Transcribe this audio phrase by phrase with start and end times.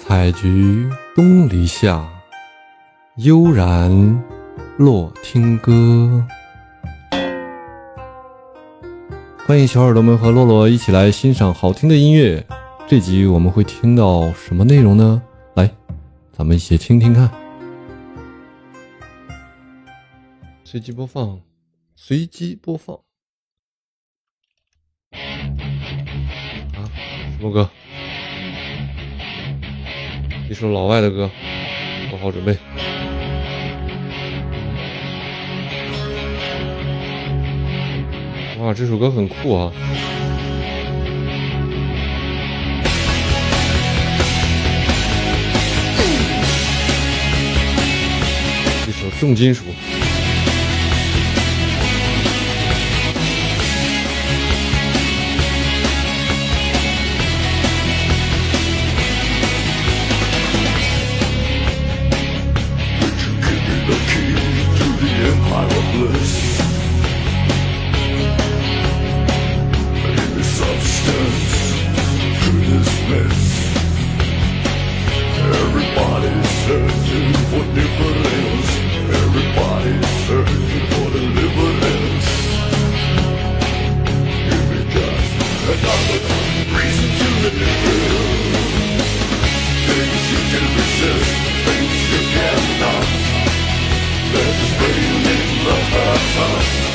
[0.00, 2.08] 采菊东篱下，
[3.16, 3.90] 悠然
[4.78, 6.24] 落听歌。
[9.44, 12.46] 欢迎小耳朵们和洛洛一起来欣赏好听的音乐。
[12.86, 15.20] 这集我们会听到什么内容呢？
[15.54, 15.68] 来，
[16.32, 17.28] 咱们一起听听看。
[20.64, 21.40] 随机播放，
[21.96, 22.96] 随机播放。
[26.76, 26.86] 啊，
[27.36, 27.68] 什么歌？
[30.50, 31.30] 一首老外的歌，
[32.08, 32.56] 做好准备。
[38.58, 39.70] 哇，这首歌很酷啊！
[48.86, 49.64] 一首重金属。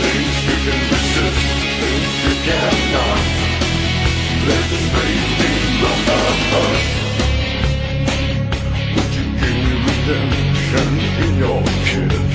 [0.00, 1.42] Things you can resist,
[1.80, 3.20] things you cannot.
[4.46, 4.56] The.
[8.94, 10.88] Would you give me redemption
[11.24, 12.25] in your kiss?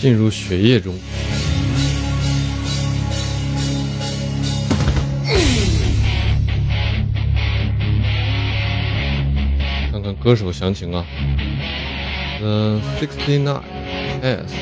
[0.00, 0.94] 进入血液中。
[9.92, 11.04] 看看歌手详情啊。
[12.42, 13.60] 嗯 Sixty Nine
[14.22, 14.54] S，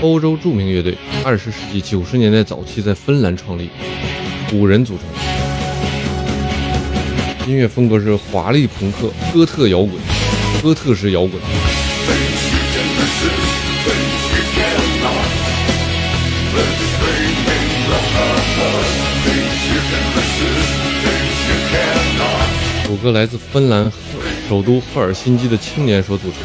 [0.00, 3.68] 欧洲著名乐队，二十世纪九十年代早期在芬兰创立，
[4.54, 5.04] 五人组成。
[7.46, 9.92] 音乐风格是华丽朋克、哥特摇滚、
[10.62, 11.32] 哥特式摇滚。
[22.90, 23.90] 五个来自芬兰
[24.48, 26.40] 首都赫尔辛基的青年所组成。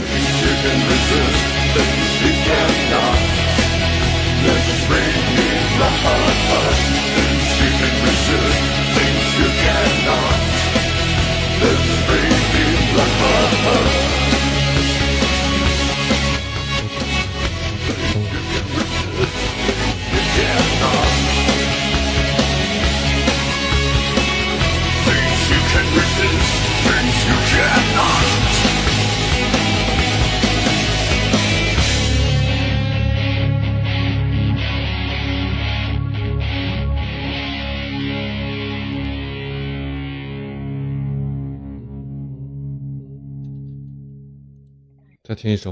[45.25, 45.71] 再听一首。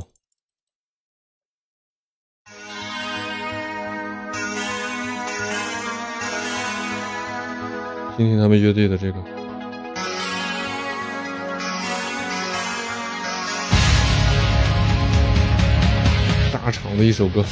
[8.18, 9.24] 听听他们乐队的这个。
[16.52, 17.46] 大厂的一首歌。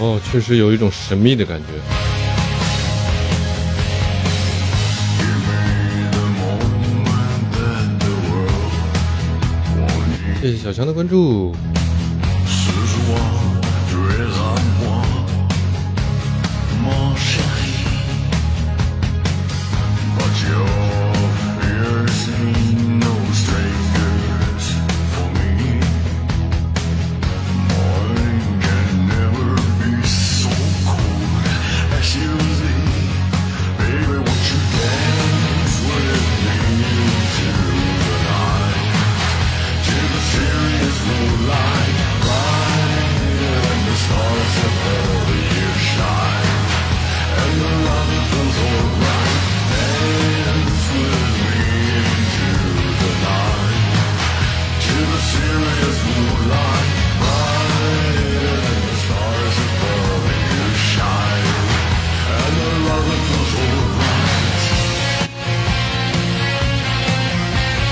[0.00, 1.66] 哦，确实有一种神秘的感觉。
[10.40, 11.54] 谢谢小强的关注。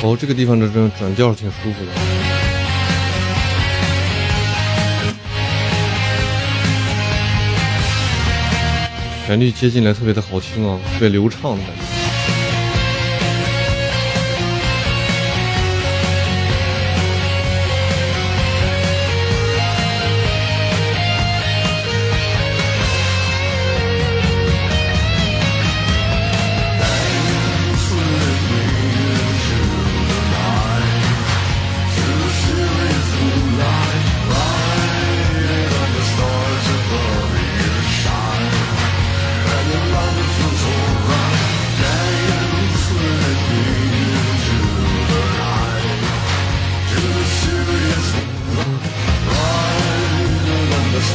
[0.01, 1.93] 哦，这个地方的这种转调挺舒服的。
[9.27, 11.88] 旋律接进来特别的好听啊，特别流畅的感觉。